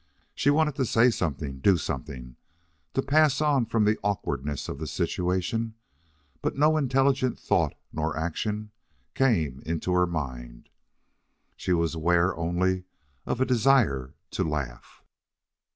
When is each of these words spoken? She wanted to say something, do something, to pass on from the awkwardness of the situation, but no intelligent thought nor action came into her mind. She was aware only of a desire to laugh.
She 0.33 0.49
wanted 0.49 0.73
to 0.77 0.85
say 0.87 1.11
something, 1.11 1.59
do 1.59 1.77
something, 1.77 2.35
to 2.95 3.03
pass 3.03 3.39
on 3.39 3.67
from 3.67 3.85
the 3.85 3.99
awkwardness 4.01 4.67
of 4.67 4.79
the 4.79 4.87
situation, 4.87 5.75
but 6.41 6.55
no 6.57 6.75
intelligent 6.75 7.37
thought 7.37 7.75
nor 7.93 8.17
action 8.17 8.71
came 9.13 9.61
into 9.63 9.91
her 9.93 10.07
mind. 10.07 10.69
She 11.55 11.71
was 11.71 11.93
aware 11.93 12.35
only 12.35 12.85
of 13.27 13.41
a 13.41 13.45
desire 13.45 14.15
to 14.31 14.43
laugh. 14.43 15.03